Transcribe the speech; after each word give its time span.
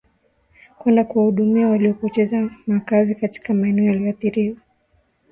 kwenda 0.79 1.03
kuwahudumia 1.03 1.67
waliopoteza 1.67 2.49
makazi 2.67 3.15
katika 3.15 3.53
maeneo 3.53 3.85
yaliyoathiriwa 3.85 4.57